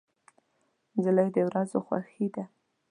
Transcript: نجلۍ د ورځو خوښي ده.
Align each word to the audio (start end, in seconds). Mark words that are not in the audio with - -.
نجلۍ 0.95 1.27
د 1.35 1.37
ورځو 1.47 1.77
خوښي 1.85 2.27
ده. 2.35 2.43